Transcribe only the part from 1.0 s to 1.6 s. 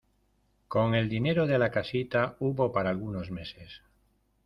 dinero de